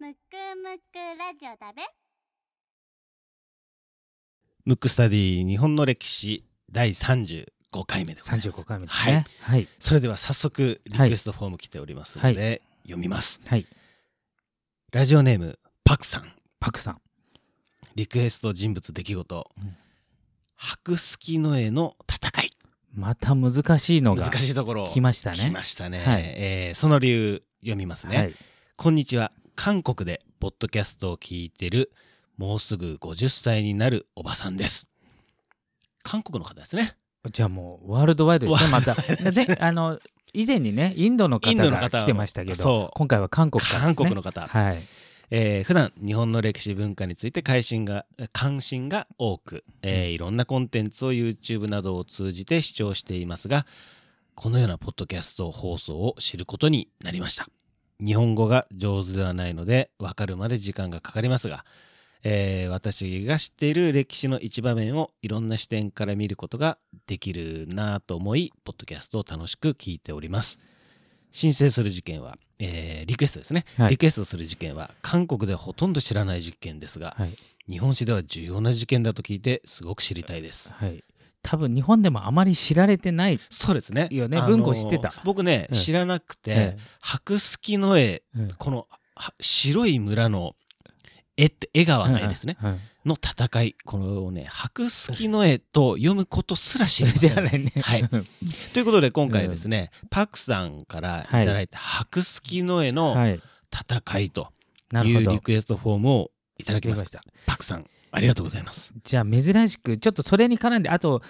[0.00, 0.16] むく
[0.62, 1.82] むくラジオだべ。
[4.64, 7.46] ムックスタディ日本の歴史第35
[7.84, 8.48] 回目でございます。
[8.48, 9.26] 35回目ですね。
[9.40, 9.66] はい。
[9.80, 13.40] それでは早速リクエストフォーム来ておりますので、読みます。
[13.44, 13.66] はい。
[14.92, 16.32] ラジオネームパクさん。
[16.60, 17.00] パクさん。
[17.96, 19.76] リクエスト人物出来事、うん。
[20.54, 22.50] 白月の絵の戦い。
[22.94, 24.86] また難しいのが難しいところ。
[24.86, 25.38] 来ましたね。
[25.38, 26.22] 来ましたね、はい。
[26.36, 28.34] えーその理由読みますね、はい。
[28.76, 31.90] こんにちは韓国でポッドキャストを聞いてる
[32.36, 34.86] もうすぐ50歳になるおばさんです
[36.04, 36.96] 韓国の方ですね
[37.32, 38.70] じゃあもうワールドワイドですね。
[38.70, 38.94] また。
[39.66, 39.98] あの
[40.32, 43.70] 以前にねインドの方が来てましたけそどう、今回は韓国ね。
[43.80, 44.82] 韓国の方、はい。
[45.32, 53.66] えー普段日本の歴史文化について関心が関心が多く、えーいろんなコンテンツを YouTube などを通じて視聴していますが
[54.36, 57.48] このようなポッドキャスト放送を知ることになりました
[58.04, 61.64] 日本語が上手ではないので分かるまで時間がかかりますが、
[62.22, 70.58] えー私が知っている歴史の一場面をいろんな視点から見ることができるなぁと思いポッドキャストを楽しく聞いております
[71.32, 77.36] 申請する事件は、えーリクエストですね、はいリクエストする事件は韓国ではほとんど知らない事件ですが、はい。
[77.68, 80.72] 日本史では重要な事件だと聞いてすごく知りたいです。
[80.72, 81.04] はい。
[81.48, 83.40] 多分日本でもあまり知られてない。
[83.48, 84.08] そうですね。
[84.10, 88.22] よね文庫知ってた僕ね、うん知らなくて、え白月の絵、
[88.58, 90.56] このは白い村の
[91.38, 92.58] 絵って江川の絵ですね、
[93.06, 97.32] の戦いこのね白月の絵と読むことすら知りません。
[97.34, 97.72] じゃないね。
[97.80, 98.06] はい
[98.74, 103.40] ということで今回ですね、パクさんからいただいた白月の絵のはい。
[103.70, 104.48] 戦いと
[104.92, 105.40] ないうリ。
[105.40, 107.22] クエストフォームをいただきました。
[107.46, 108.92] パクさんありがとうございます。
[109.04, 111.22] じゃあ珍しくちょっとそれに絡んであと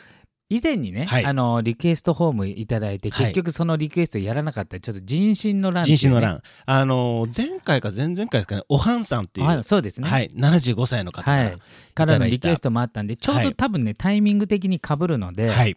[0.51, 1.25] 以前にね、はい。
[1.27, 3.27] あのリクエストフォームいただいてはい。
[3.27, 6.43] 結局そのリクエストやらなかったちょっと人心の乱ね、人種の乱。
[6.65, 11.59] あのー前回か前々回ですかね、おはんさんっていう、あそうですね、はい、75歳の方から、はい。
[11.95, 15.77] からのリクエストもあったんでちょうはいど多分ね、タイミング的に被るので、はい、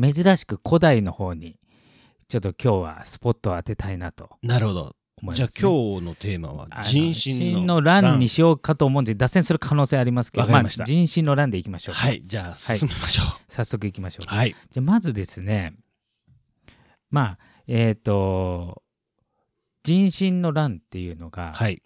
[0.00, 1.56] 珍しく古代の方に
[2.28, 4.30] ちょっと今日はスポットを当てたいなと。
[4.42, 4.96] なるほど。
[5.22, 5.48] じゃあ思います、ね。
[5.60, 10.84] 今日のテーマは人心のの乱にしようかと思うんで脱線する可能性ありますけどました。
[10.84, 13.26] あ、人心の乱でいきましょうか、はい、じゃあ進めましょう。
[13.48, 14.36] 早速いきましょうか。
[14.36, 15.74] はい、じゃあまずですね
[17.10, 18.82] まあえっ、と
[19.84, 21.82] 人心の乱っていうのがはい。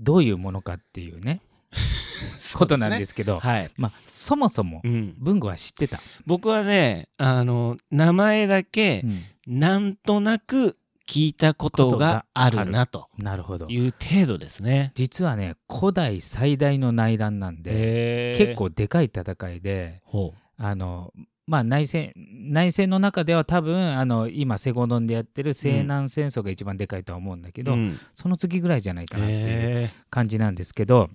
[0.00, 1.40] どういうものかっていうね、
[2.56, 3.70] ことなんですすけどはい。
[3.76, 9.22] まあそもそもうん、文吾は知ってた、僕はね、あの名前だけうん。
[9.46, 12.64] なんとなく聞いたことがある。
[12.66, 13.08] なと。
[13.18, 13.66] なるほど。
[13.68, 14.92] いう程度ですね。
[14.94, 21.12] 実はね古代最大の内乱なんで、結構でかい戦いでほあの
[21.46, 27.64] まあ内戦内戦の中では多分あの今セゴドンでやってる西南戦争が一番でかいとは思うんだけう。
[27.64, 27.98] ど、うん。
[28.14, 31.10] その次ぐらいじゃないかなっていうへ感じなんですけど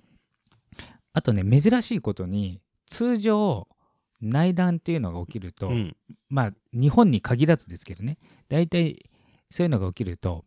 [1.12, 3.66] あとね珍しいことに通常
[4.20, 5.96] 内乱っていうのが起きると、ーうん。
[6.28, 8.18] まあ日本に限らずですけどね
[8.48, 9.09] 大体
[9.50, 10.44] そういうのが起きると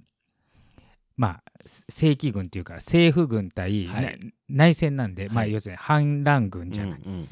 [1.15, 1.43] まあ
[1.89, 4.03] 正規軍っていうか政府軍対、はい。
[4.03, 4.11] な
[4.49, 5.53] 内戦なんで、まあはい。
[5.53, 7.29] 要するに反乱軍じゃない、うん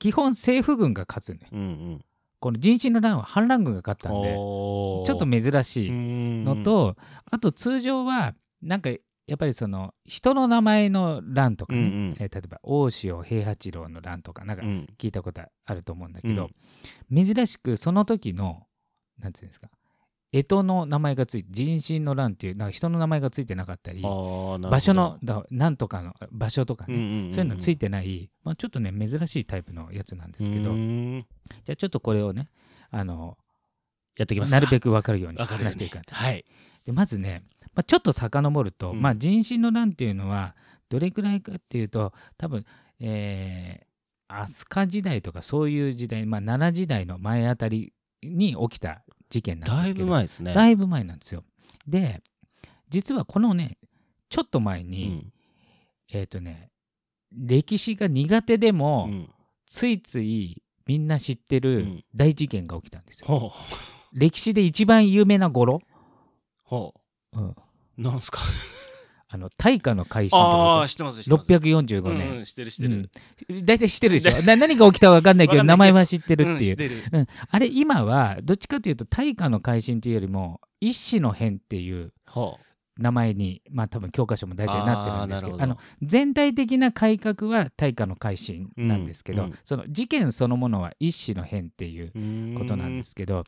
[0.00, 2.04] 基本政府軍が勝つねうんうん。
[2.38, 6.96] この人心の乱は反乱軍が勝ったんでちょっと珍しいののと、
[7.28, 8.96] あと通常はなんかや
[9.34, 12.16] っぱりその人の名前の乱とかね、うんうん。
[12.20, 14.86] えー例えば大塩平八郎の乱とかなんかうん。
[14.96, 16.48] 聞いたことあると思うんだけど、
[17.12, 18.68] 珍しくその時の
[19.18, 19.68] なんていうんですか
[20.30, 32.50] 干支の名前がついて人心の乱っていうなんか人の名前がついてなかったり場所のだなんとかの場所とかね、うんうんんそういうのついてない、まあ、ちょっとね珍しいタイプのやつなんですけどじゃあちょっとこれをね
[32.90, 33.38] あの
[34.16, 34.56] やっていきますか？
[34.56, 35.72] なるべく分かるようにわかるように。
[35.72, 36.14] 話していかんと。
[36.14, 36.44] はい。
[36.84, 37.44] でまずね、
[37.74, 39.00] まあ、ちょっと遡ると、うん。
[39.00, 40.56] まあ、人心の乱っていうのは
[40.88, 42.64] どれくらいかっていうと多分、
[43.00, 43.88] えー
[44.30, 50.06] 飛鳥時代とかそういう時代、まあ、奈良時代の前あたりに起きた事件なんだいですけど。
[50.06, 50.54] ぶ前ですね。
[50.54, 51.44] だいぶ前なんですよ。
[51.86, 52.22] で
[52.88, 53.76] 実はこのね
[54.30, 55.32] ちょっと前うに、ん。
[56.10, 56.70] えっ、とね
[57.32, 59.30] 歴史が苦手でも、うん。
[59.66, 62.04] ついついみんな知ってうるん。
[62.14, 63.26] 大事件が起きたんですよ。
[63.26, 64.18] ほう。
[64.18, 65.82] 歴史で一番有名な頃、
[66.64, 66.94] ほ
[67.34, 67.38] う。
[67.40, 67.54] ん、う
[67.98, 68.40] なんすか？
[69.30, 70.36] あの大化の改新と。
[70.36, 71.52] かああ知ってます知ってます。
[71.52, 73.10] 645うん年、うん知ってる知ってる。
[73.50, 74.42] うん、大体知ってるでしょ？
[74.42, 75.88] な 何が起きたか分かんないけどわかんないけど。
[75.88, 76.48] 名前は知ってるう。
[76.52, 77.02] んっていう。
[77.12, 82.58] うん、あれ今はどっちかというと大化の改新というよりも一子の変っていうほ
[82.96, 89.58] 名前にまあ多分教科書も大体なってるんですけどあの全体的な改革は大化の改新なんですけど、うんうん。
[89.62, 92.10] その事件そのものは一子の変っていう
[92.54, 92.58] う。
[92.58, 93.44] ことなんですすけど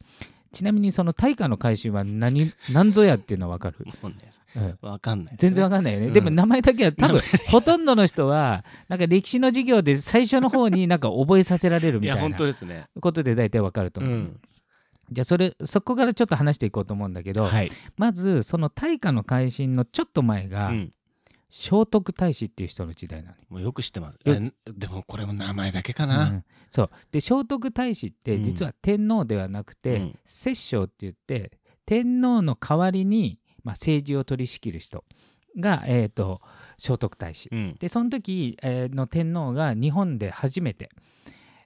[0.53, 4.17] ちなみにその大化の改新は何何ぞやっていうのは分かる、もうね
[4.57, 5.35] うんわかんない。
[5.39, 12.87] 全然わかんないよね、うんでも名前だけは多分名ほとんどの人はなんか歴史の授業で最初の方になんか覚えさせられるみたいな 当ですね。
[13.01, 14.41] ことで大体わかると思う、うん。
[15.13, 17.71] じゃあそれそこからちょっと話していこうと思うんだけど、はい。
[17.97, 20.93] まずその大化の改新のちょっと前が、うん
[21.51, 24.19] 聖徳太子っていう人の時代なのよもうよく知ってます。
[24.25, 26.25] でもこれも名前だけかうな。
[26.27, 26.45] ん。
[26.69, 26.91] そう。
[27.11, 30.19] で聖徳太子って実は天皇ではなくて、うん。
[30.25, 35.05] 摂政って言って天皇の代わりに、まあ、政治を取り仕切る人
[35.59, 36.41] が、えー、と
[36.79, 37.49] 聖徳太子。
[37.51, 37.75] うん。
[37.81, 40.91] でその時、えーの天皇が日本で初めて、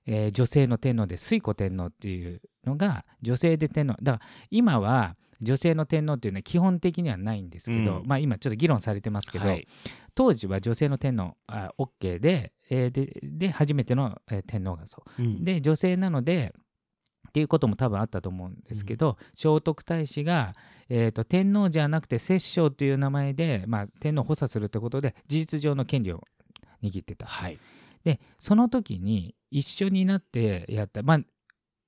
[0.07, 3.97] えー女性の天皇で推古天皇っていうのが女性で天皇。
[4.03, 8.07] だから今は女性の天皇っていうのは基本的にはないんですけど、うん。
[8.07, 9.67] まあ今ちょっと議論されてますけど、はい。
[10.15, 15.23] 当時は女性の天皇あ OK で,、えーでで初めての、えー天皇がそう。
[15.23, 15.45] うん。
[15.45, 16.55] で女性なので
[17.29, 20.55] っていうことも多分あったと思うんですけど、聖徳太子が、
[20.89, 26.23] えー、と天皇じゃなくて摂政という名前で、まあ、天皇を補佐するってことで事実上の権利を
[26.83, 27.27] 握ってた。
[27.27, 27.59] はい。
[28.05, 31.03] でその時に一緒になってやった。
[31.03, 31.21] まあ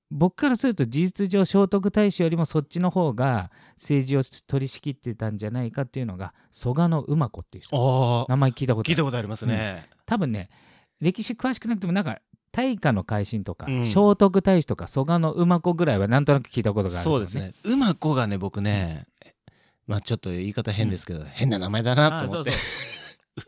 [0.09, 8.25] 僕からすると事実上聖徳太子よりもそっちの方が政治を取り仕切ってたんじゃないかっていうのが蘇我馬子っていう人。
[8.29, 9.89] 名前聞いたこと聞いたことありますね。
[10.05, 10.49] 多分ね
[11.01, 12.19] 歴史詳しくなくてもなんか
[12.51, 13.85] 大化の改新とか、うん。
[13.85, 17.53] 聖徳太子とか蘇我の馬子ぐらいはなんとなく聞いたことがあると思そうですね。
[17.63, 19.05] 馬子がね僕ね、
[19.85, 22.51] まあちょっと言い方変ですけど、変な名前だなと思って。
[22.51, 22.53] あ。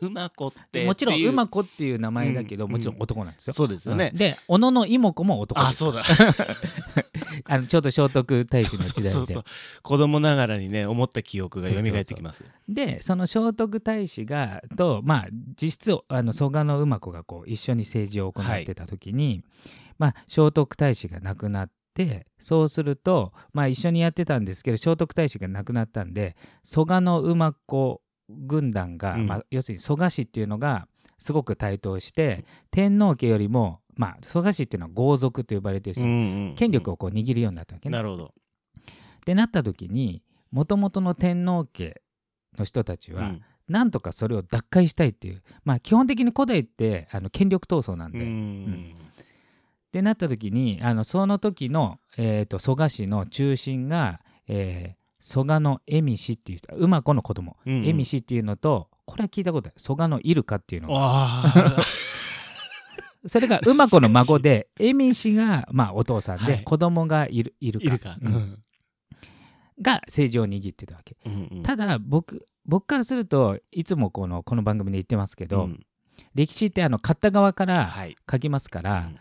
[0.00, 3.54] 馬子ってもちろん馬子っていう名前だけど、うんもちろん男なんですよ。
[3.54, 4.18] そうですよねうん。
[4.18, 6.02] で小野の妹子も男あそうだ。
[7.44, 9.44] あのちょうど聖徳太子の時代でそうそうそう
[9.82, 12.44] 子供ながらにね思った記憶が蘇ってきます。
[12.68, 15.28] でその聖徳太子がとまあ
[15.60, 19.42] 実質あの蘇我の馬子がこう一緒に政治を行ってた時に、
[19.98, 28.02] まあ聖徳太子が亡くなってそうするとまあ一緒にやってたんですけど聖徳太子が亡くなったんで蘇我の馬子
[28.46, 29.26] 軍団が、うん。
[29.26, 30.86] まあ、要するに蘇我氏っていうのが
[31.18, 37.96] すごく台頭して天皇家よりもまあ蘇我氏っていうのは豪族と呼ばれてる人、権力ををこう握るようになったわけね。
[37.96, 38.24] なるほど。
[38.24, 38.30] っ
[39.24, 42.00] てなった時にもともとの天皇家
[42.58, 43.42] の人たちは、うん。
[43.68, 48.94] なんとかそれを奪回したいっていうまあ基本的に古代ってあの権力闘争なんで、うっん
[49.92, 57.56] てなった時にあのその時の、えー、と蘇我氏の中心が、えー蘇我の恵美氏っていう人馬子の子供。
[57.66, 59.80] 恵美氏っていうのとこれは聞いたことある。
[59.80, 60.88] 蘇我のイルカっていうの。
[60.88, 61.52] が
[63.26, 66.64] それが馬子の孫で恵美氏が、まあ、お父さんで、はい。
[66.64, 68.16] 子供がいるイルカいるか。
[68.20, 68.58] うん。
[69.82, 71.16] が政治を握ってたわけ。
[71.26, 71.62] うんうん。
[71.62, 75.86] ただ僕僕からするといつもこのこの番組で言ってますけど、うん。
[76.34, 78.16] 歴史ってあの買った側からはい。
[78.30, 79.16] 書きますから、うん。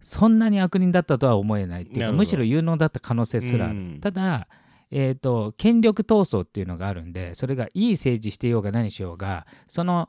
[0.00, 4.00] そんなに悪人だったとは思えないっていうむしろ有能だった可能性すらある、うん。
[4.00, 4.48] ただ、
[4.90, 10.08] えー、と権力闘争っていうのがあるんでそれがいい政治してようが何しようがその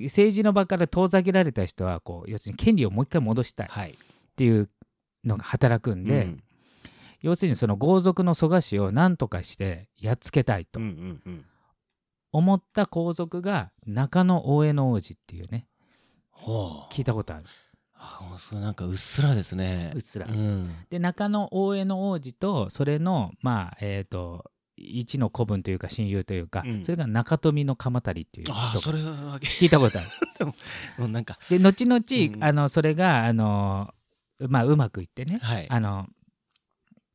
[0.00, 3.94] 政治の場から遠ざけられた人はこう要するに権利をもう一回戻したいっはい。
[4.36, 4.68] ていう
[5.24, 6.44] のが働くんで、うん。
[7.20, 10.78] 要するにその豪族の蘇我氏を何とかしてやっつけたいと
[12.32, 15.66] 思った皇族が中野大江の王子っていうね
[16.92, 17.44] 聞いたことある
[18.04, 19.92] あそれなんかうっすらですね。
[19.94, 20.26] うっすら。
[20.26, 20.70] うん。
[20.90, 26.84] で中野大江の王子とそれのまあえっ、と一の子分というか親友というか、うん。
[26.84, 30.08] それが中富の鎌足っていう人あがそれは聞いたことある。
[30.98, 32.44] もうなんかで後々、うん。
[32.44, 33.94] あのそれがあの
[34.40, 35.66] まあうまくいってね、はい。
[35.70, 36.06] あの、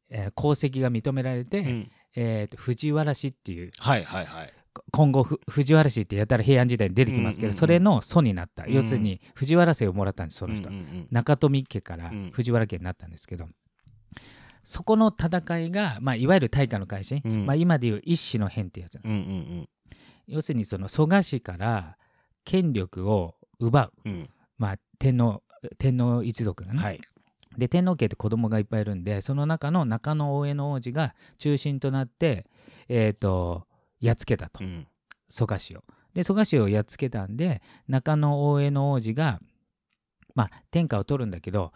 [0.10, 1.92] えー功績が認められて、うん。
[2.16, 4.54] えーと藤原氏っていうはいはいはい。
[4.92, 11.08] 今後ふ藤原氏ってやったら平安時代に出てきますけど、うんうんうんそれの祖になった、うん要するに藤原姓をもらったんですその人、うんうんうん。
[11.12, 12.32] 中富家からうん。
[12.32, 13.48] 藤原家になったんですけど、
[14.64, 17.46] そこの戦いが、まあ、いわゆる大化の改新、うん。
[17.46, 19.70] まあ、今でいう一子の変ってやつ、うんうん
[20.28, 21.98] 要するにその蘇我氏から
[22.46, 24.30] 権力を奪う、うんうん。
[24.60, 25.42] まあ、天皇
[25.80, 27.02] 天皇一族がね、はい。
[27.58, 32.46] で天皇家って子供がいっぱいいるんでその中の中野大江の王子が中心となって、
[32.88, 33.66] えー、と
[34.00, 34.64] やっつけたと。
[34.64, 34.88] うん。
[35.30, 35.84] 蘇我氏を。
[36.14, 39.40] で蘇我氏をやっつけたんで中野大江の王子が
[40.34, 41.72] まあ天下を取るんだけど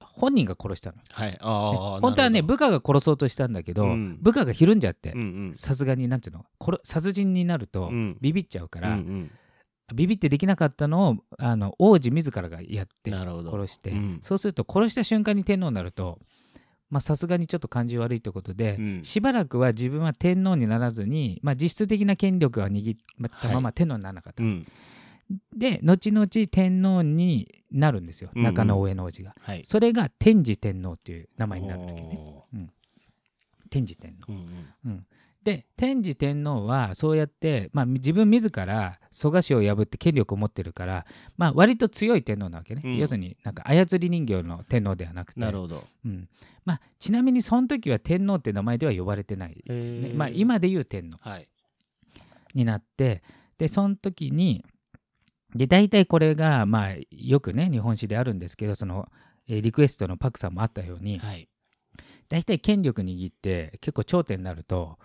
[0.00, 0.98] 本人が殺したの。
[1.10, 1.38] はい。
[1.40, 4.18] ああ本当はね部下が殺そうとしたんだけど、うん。
[4.20, 5.14] 部下がひるんじゃって
[5.54, 8.18] さすがになんていうの殺殺人になるとうん。
[8.20, 9.30] ビビっちゃうから、うんうん。
[9.94, 14.18] ビビってできなかったのをあの王子自らがやって殺して、うん。
[14.22, 16.49] そうすると殺した瞬間に天皇になるとまあ
[16.98, 19.04] さすがにちょっと感じ悪いということで、うん。
[19.04, 22.98] しばらくは自分は天皇にならずに、まあ、実質的な権力は握っ
[23.40, 24.66] たまま天皇にならなかった、うん。
[25.56, 28.44] で後々天皇になるんですようんうん。
[28.46, 29.62] 中野大江の王子が、はい。
[29.64, 32.44] それが天智天皇っていう名前になるんだけどねお
[33.70, 34.32] 天智天皇。
[34.32, 34.66] ーうん。
[34.86, 35.06] うん。
[35.44, 42.96] で天智天皇はそうやって、まあ、自分自ら蘇我氏を破って権力を持ってるから、まあ、割と強い天皇なわけね、うん。
[42.96, 45.40] 要するになんか操り人形の天皇ではなくて。
[45.40, 45.84] なるほど。
[46.04, 46.28] うん。
[46.64, 51.18] まあ、ちなみにその時は天皇って名前では呼ばれてないですね、まあ、今でいう天皇。
[51.20, 51.48] はい。
[52.54, 53.22] になって
[53.58, 54.64] でその時に
[55.54, 59.08] で大体これが、まあ、よくね日本史であるんですけどその、
[59.48, 61.48] えーリクエストのパクさんもあったように、はい。
[62.28, 64.98] 大体権力握って結構頂点になると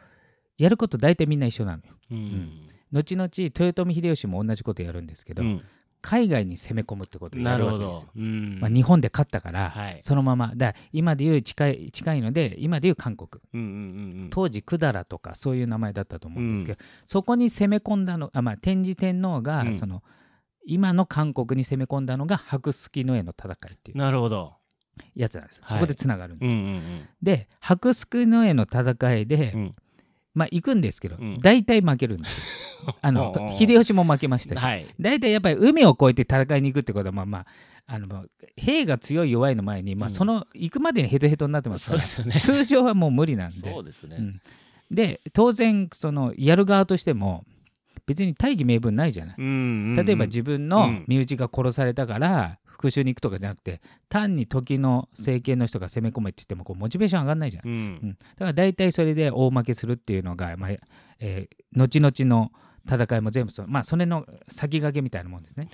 [0.58, 1.94] やること大体みんな一緒なのよ。
[2.12, 2.70] うん。
[2.92, 5.62] 後々豊臣秀吉も同じことやるんですけど、うん。
[6.02, 8.10] 海外に攻め込むってことをやなるわけですよ。
[8.16, 8.22] ど。
[8.22, 8.60] うん。
[8.60, 9.98] まあ、日本で勝ったから、はい。
[10.02, 13.42] そのままだ今でいう近い近いので今でいう韓国。
[13.54, 14.30] うんうんうんうん。
[14.30, 19.74] 当時百済とかそういう名前だったと思うんですけど、そこに攻め込んだのあ、まあ、天智天皇が、うん。
[19.74, 20.04] その
[20.68, 24.54] 今の韓国に攻め込んだのが白月の絵の戦いっていうなるほど。
[25.16, 25.78] やつなんです、はい。
[25.80, 29.76] そこでつながるんですよ、うんうんで白月の絵の戦いで、うん
[30.36, 31.40] まあ行くんですけど、うん。
[31.42, 32.30] 大体負けるんです
[32.86, 32.96] よ。
[33.02, 34.86] あのおうおう秀吉も負けましたし、はい。
[35.00, 37.46] 大体やっぱり海を越えて戦いに行くってことはまあまあ
[37.88, 38.26] あの
[38.58, 40.14] 兵が強い弱いの前に、まあ、うん。
[40.14, 42.64] その行くまでにヘトヘトになってますから、そうですよね。
[42.64, 43.72] 通常はもう無理なんで。
[43.72, 44.18] そうですね。
[44.20, 44.42] うん。
[44.92, 47.44] で当然そのやる側としても
[48.06, 49.36] 別に大義名分ないじゃない。
[49.38, 49.52] うんうん
[49.98, 50.06] うん。
[50.06, 57.64] 例えば自分の身内が殺されたから復讐に行くとかじゃなくて単に時の政権の人が攻め込めって言ってもこうモチベーション上がんないじゃん。
[57.66, 60.72] ううんん、だから大体それで大負けするっていうのが、まあ
[61.20, 62.52] えー後々の
[62.88, 65.70] 戦いも全部そのまあそれの先駆けみたいなもんですね。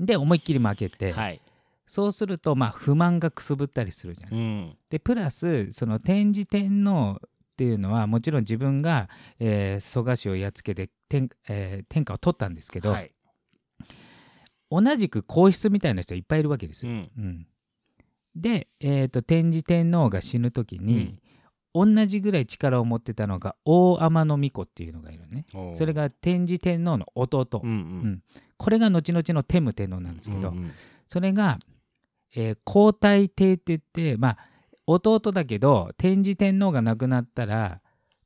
[0.00, 1.40] で思いっきり負けて、どはい
[1.86, 4.34] そうするとまあ不満がくすぶったりするじゃん。
[4.34, 9.08] うんでプラスその天智天皇っていうのはもちろん自分が、
[9.40, 13.12] えー蘇我氏をやっつけて天,、えー天下を取ったんですけど、はい
[14.70, 16.92] 同じく皇室みたいな人いっぱいいるわけですよ。
[16.92, 17.10] うん。
[17.16, 17.46] うん。
[18.36, 21.18] で、えー、と天智天皇が死ぬ時に、
[21.74, 25.46] 同じぐらい力を持ってたのが大天皇皇子っていうのがいるね。
[25.74, 27.78] それが天智天皇の弟、うんううん。
[28.12, 28.22] ん
[28.56, 30.70] これが後々の天武天皇なんですけど、うんうん。
[31.06, 31.58] それが、
[32.34, 34.38] えー皇太帝って言ってまあ
[34.86, 37.80] 弟だけど天智天皇が亡くなったら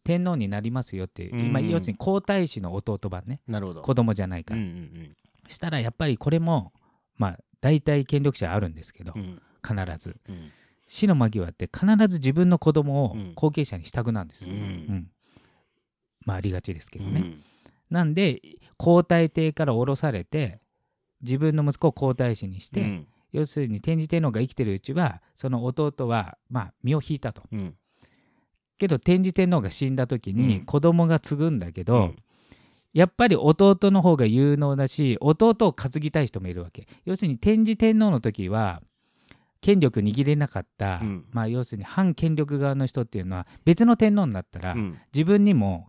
[0.04, 3.40] 天皇になりますよっていう、うん今要するに皇太子の弟版ね。
[3.46, 3.82] なるほど。
[3.82, 5.16] 子供じゃないから、うんうん
[5.48, 6.72] したらやっぱりこれも
[7.16, 9.22] まあ大体権力者あるんですけど、うん。
[9.22, 10.16] うん必ず。
[10.28, 10.50] うん。
[10.88, 13.32] 死の間際って必ず自分の子供をうん。
[13.36, 14.58] 後継者にしたくなんですよ、うん。
[14.58, 15.10] うん。
[16.26, 17.42] まあありがちですけどね、うん。
[17.90, 18.42] なんで
[18.76, 20.60] 皇太帝から降ろされて
[21.22, 23.06] 自分の息子を皇太子にして、うん。
[23.30, 27.44] 要するに天智天皇が生きてるうちはその弟はまあ身を引いたと。
[27.52, 27.76] うん。
[28.78, 30.36] けど天智天皇が死んだ時うん。
[30.36, 32.16] に子供が継ぐんだけど、うん
[32.92, 36.86] やっぱり弟の方が有能だし弟を担ぎたい人もいるわけ。
[37.04, 38.82] 要するに天智天皇の時は
[39.60, 41.24] 権力握れなかった、うん。
[41.30, 44.98] まあ要するに反権力側の人っていうのは別の天皇になったら、うん。
[45.14, 45.88] 自分にも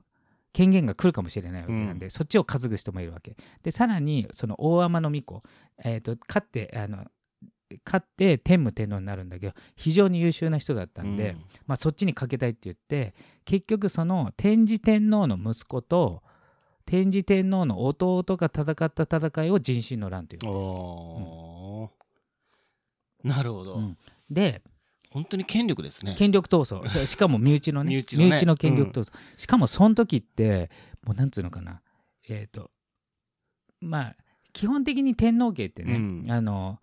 [0.54, 3.36] 権限が来るかもしれないわけなんで、そっちを担ぐ人もいるわけ。
[3.64, 5.44] でさらにその大天皇子、
[5.84, 7.06] えー、と勝ってあの
[7.86, 16.22] 勝って天武天皇になるんだけど非常に優秀な人だったんで、まあ、そっちにかけたいって言って結局その天智天皇の息子と
[16.86, 20.42] 天智天皇の弟が戦った戦いを人心の乱という。
[20.46, 21.88] う
[23.28, 23.98] ん、なるほど、うん。
[24.30, 24.62] で
[25.10, 26.16] 本当に権力ですね。
[26.18, 26.90] 権力闘争。
[27.06, 28.00] しかも身内のね身
[28.30, 28.58] 内のね。
[28.58, 30.72] 権力闘争、しかもその時って
[31.04, 31.82] もうなんつうのかな。
[32.28, 32.72] えっ、と
[33.80, 34.16] まあ
[34.54, 36.25] 基本的に天皇家ってね、うん。
[36.32, 36.80] あの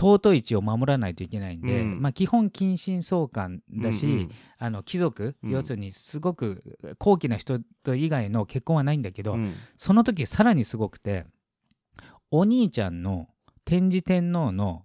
[0.00, 2.00] 尊い地を守らないといけないんで、うん。
[2.00, 4.30] まあ、基本近親相関だし、うんうん
[4.62, 5.50] あの貴族、うん。
[5.50, 6.62] 要するにすごく
[6.98, 9.54] 高貴な人と以外の結婚はないんだけど、うん。
[9.76, 11.26] その時さらにすごくて
[12.30, 13.28] お兄ちゃんの
[13.64, 14.84] 天智天皇の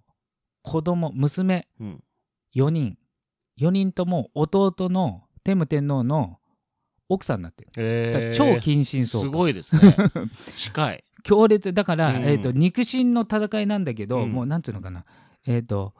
[0.62, 2.04] 子供娘うん。
[2.54, 2.98] 4人。
[3.58, 6.38] 4人とも弟の天武天皇の
[7.08, 8.36] 奥さんになってる、えー。
[8.36, 9.30] 超近親相関。
[9.30, 9.96] すごいですね。
[10.58, 12.24] 近い強烈だから、うん。
[12.24, 14.32] えー、と肉親の戦いなんだけど、うん。
[14.32, 15.04] もうなんていうのかな。
[15.44, 15.92] えっ、と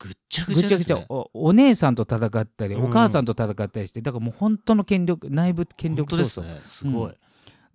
[0.00, 0.96] ぐっちゃぐぐちゃぐちゃちゃ。
[0.96, 2.84] ですねおお姉さんと戦ったり、うん。
[2.86, 6.60] お母さんと戦ったりしてだからもう本当の権力内部権力闘争、すね。
[6.64, 7.14] すごい、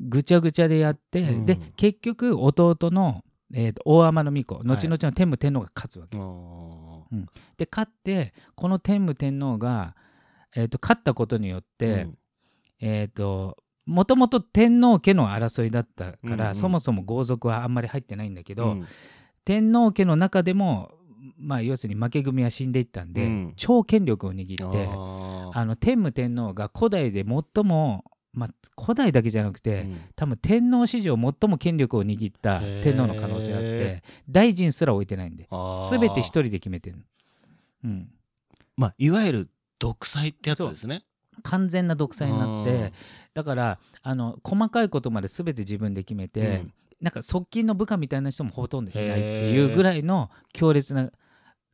[0.02, 1.46] ぐちゃぐちゃでやって、うん。
[1.46, 6.18] で結局弟の、えー、と大天皇子後々の天武天皇が勝つわけ、
[7.56, 9.96] で勝ってこの天武天皇が、
[10.54, 12.18] えー、と勝ったことによって、うん。
[12.82, 13.58] えっ、と
[13.90, 16.56] もともと天皇家の争いだったから、うんうん。
[16.56, 18.88] そもそも豪族はあんまり入ってないんだけど、うん。
[19.46, 20.92] 天皇家の中でも
[21.38, 23.54] まあ要するに負け組は死んでいったんで、うん。
[23.56, 30.02] 超権力を握ってあの天武天皇が古代で最も、まあ、古代だけじゃなくて、うん。
[30.16, 35.50] 多分天皇史上最も権力を握った天皇の可能性あってへ大臣すら置いてないんで
[35.90, 36.98] 全て一人で決めてる、
[37.84, 38.10] うん、
[38.78, 41.06] まあいわゆる独裁ってやつですね
[41.42, 42.64] 完全な独裁になっうん。
[42.66, 42.94] て
[43.34, 46.74] だからあの細かいことまで全て自分で決めて、うん。
[47.02, 51.10] なんか側近の部下みたいな人もほとんどいないっていうぐらいの強烈な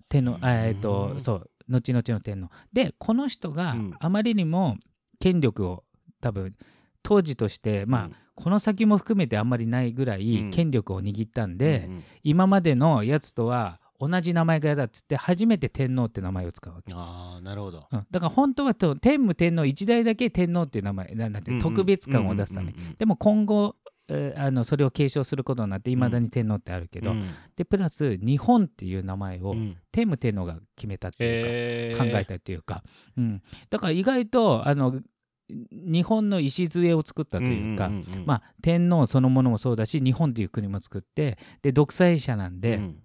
[0.07, 2.49] 天皇、あえっ、とうんそう後々の天皇。
[2.71, 3.93] でこの人がうん。
[3.99, 4.77] あまりにも
[5.19, 5.83] 権力を
[6.21, 6.55] 多分
[7.01, 8.15] 当時としてまあ、うん。
[8.35, 10.51] この先も含めてあんまりないぐらういん。
[10.51, 12.03] 権力を握ったんで、うんうん。
[12.21, 16.91] 今までのやつとは同じ名前が嫌だっつって初めて天皇って名前を使うわけ。
[16.93, 17.87] ああなるほど。
[17.91, 18.05] うん。
[18.11, 22.73] だから本当はと天武天皇一代だけ天皇っていう名前なんだって特別感を出すため。
[22.97, 23.75] でも今後、
[24.07, 27.27] えーあのそれを継承することになっていまだに天皇ってあるけど、うん。
[27.55, 29.77] でプラス日本っていう名前をうん。
[29.91, 31.39] 天武天皇が決めたってい
[31.93, 32.11] うか、へー。
[32.11, 32.83] 考えたっていうか、
[33.17, 35.01] うん、だから意外とあの
[35.49, 38.25] 日本の礎を作ったというか、んんうんうん。
[38.25, 42.99] まあ、天皇そのものもそうだし日本という国も作ってで独裁者なんで、うん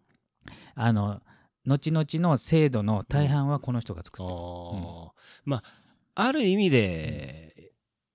[0.74, 1.20] あの
[1.66, 5.10] 後々の制度の大半はこの人が作あってる、ー。
[5.44, 5.64] まあ
[6.14, 7.72] ある意味で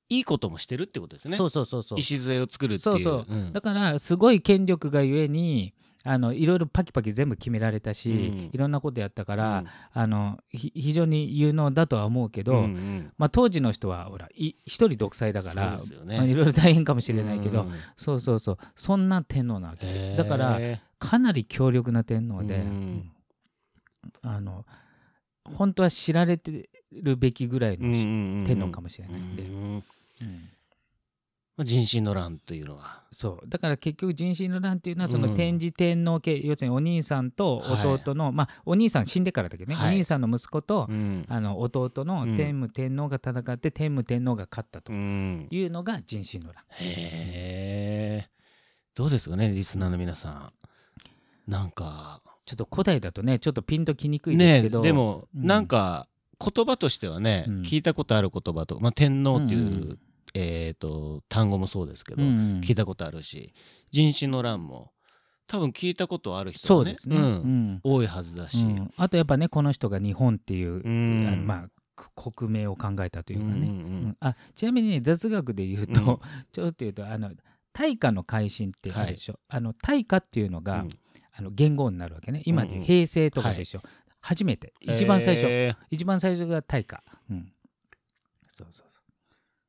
[0.10, 1.38] いいこともしてるってことですね。
[1.38, 2.00] そうそうそうそう。
[2.00, 2.96] 礎を作るっていう。
[2.96, 3.26] そうそう。
[3.28, 3.54] うん。
[3.54, 5.74] だからすごい権力がゆえに
[6.08, 8.50] あのいろいろパキパキ全部決められたし、うん。
[8.54, 9.68] いろんなことやったから、うん。
[9.92, 13.12] あのひ非常に有能だとは思うけど、うんうん。
[13.18, 16.18] まあ、当時の人はほらい一人独裁だからね。
[16.18, 17.74] まあいろいろ大変かもしれないけど、うん。
[17.98, 18.58] そうそうそう。
[18.75, 20.16] そんな天皇なわけ。
[20.16, 20.60] だから
[21.00, 22.64] かなり強力な天皇で、
[24.22, 24.66] あの
[25.56, 29.42] 本当は知られてるべきぐらいの、天天皇かもしれないんで。
[29.42, 29.84] うん
[31.63, 33.50] 人心の乱というのがそう。
[33.50, 39.94] だから結局人心の乱っていうのはそのうん天智天皇家、要するにお兄さんと弟の、まあお兄さん死んでからだけどね、はい。
[39.94, 41.25] お兄さんの息子と、うん。
[41.29, 42.35] あの弟のうん。
[42.35, 45.48] 天武天皇が戦って天武天皇が勝ったとうん。
[45.50, 46.61] いうのが人心の乱。
[46.72, 48.29] へえ
[48.94, 50.51] どうですかねリスナーの皆さ
[51.48, 51.51] ん。
[51.51, 52.22] なんか。
[52.46, 55.48] ちょっと古代だとねちょっとピンときにくいですねけど、でもうん。
[55.48, 56.07] なんか
[56.39, 57.61] 言葉としてはねうん。
[57.61, 60.00] 聞いたことある言葉とかまあ天皇っていうんうう
[60.36, 62.62] えっと単語もそうですけどうんうん。
[62.62, 63.54] 聞いたことあるし
[63.92, 64.92] 人心の乱も
[65.48, 66.92] 多分聞いたことある人が
[67.84, 68.58] 多いはずだし。
[68.58, 68.92] うん。
[68.98, 70.86] あとやっぱねこの人が日本っていう、
[71.46, 73.68] まあく国名を考えたというかね、うんうんう
[74.08, 74.18] ん。
[74.20, 76.20] あちなみにね雑学で言うと、うん。
[76.52, 77.32] ちょっと言うとあの
[77.74, 80.90] 大化の改新ってあるでしょ、あの大化っていうのが、うん。
[81.38, 82.42] あの言語になるわけね。
[82.46, 82.82] 今でいううん。
[82.82, 83.82] うん平成とかでしょ、
[84.22, 84.74] 初めて。
[84.82, 85.76] 一番最初、へー。
[85.92, 87.52] 一番最初が大化、うん、
[88.48, 88.95] そうそうそ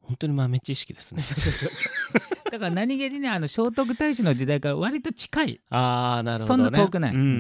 [0.07, 1.23] 本当に豆知識ですね。
[1.23, 5.61] う だから何気にねあの聖徳太子の時代から割と近い。
[5.69, 6.65] ああなるほどね。
[6.65, 7.15] そんな遠くない。
[7.15, 7.33] うんうんうん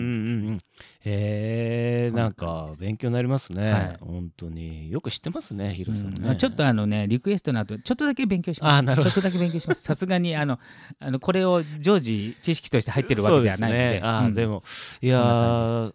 [0.48, 0.56] うん。
[0.56, 0.60] へ
[1.00, 3.96] えそんななんか勉強になりますね、はい。
[4.00, 4.90] 本当に。
[4.90, 6.38] よく知ってますねヒロさんね、うん。
[6.38, 8.74] ちょっとあのねリクエストの後ちょっとだけ勉強します。
[8.74, 9.14] あーなるほど。
[9.14, 9.82] ちょっとだけ勉強します。
[9.86, 10.58] さすがにあの
[10.98, 13.90] あのこれを常時知識として入ってるわけではないので。
[13.92, 14.00] そうすね。
[14.02, 14.34] あー、うん。
[14.34, 14.62] でも
[15.00, 15.92] いや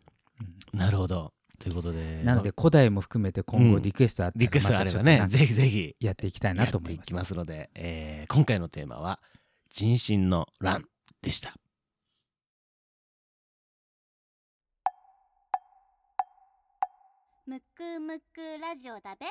[0.73, 3.81] なるほどということでなので古代も含めて今後うん。
[3.83, 9.19] リクエストあったらリクエストあればねぜひぜひやっていきたいなと思いますやっていきますので、えー今回のテーマは
[9.69, 10.85] 人心の乱
[11.21, 11.53] でした。
[17.45, 19.27] むくむくラジオだべ。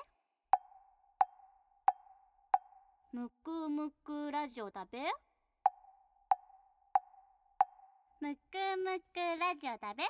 [3.13, 4.99] むくむくラジオだべ。
[8.21, 8.39] むく
[8.85, 10.05] むくラジオだべ